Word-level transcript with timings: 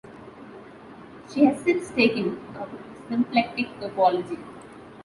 She 1.31 1.45
has 1.45 1.61
since 1.63 1.91
taken 1.91 2.39
up 2.57 2.69
symplectic 3.07 3.67
topology. 3.79 4.39